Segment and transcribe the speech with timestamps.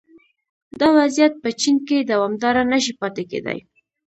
[0.79, 3.59] دا وضعیت په چین کې دوامداره نه شي پاتې کېدای